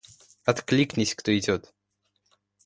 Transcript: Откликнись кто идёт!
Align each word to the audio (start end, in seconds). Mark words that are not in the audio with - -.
Откликнись 0.45 1.13
кто 1.13 1.31
идёт! 1.37 1.71